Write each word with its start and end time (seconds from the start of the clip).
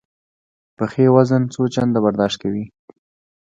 پښې 0.77 1.05
وزن 1.15 1.43
څو 1.53 1.61
چنده 1.73 1.99
برداشت 2.05 2.37
کوي. 2.43 2.65